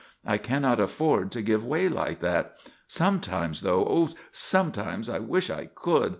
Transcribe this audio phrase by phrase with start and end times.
[0.25, 2.55] I cannot afford to give way like that.
[2.87, 3.85] Sometimes, though!
[3.87, 6.09] Oh, sometimes I wish I could!